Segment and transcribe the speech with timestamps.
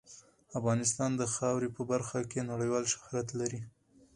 [0.59, 3.61] افغانستان د خاوره په برخه کې نړیوال شهرت لري.